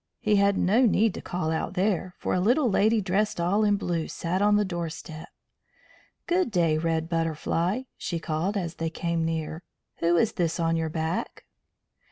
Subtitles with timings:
[0.19, 3.75] He had no need to call out there, for a little lady dressed all in
[3.75, 5.29] blue sat on the doorstep.
[6.25, 9.61] "Good day, Red Butterfly," she called as they came near.
[9.99, 11.45] "Who is this on your back?"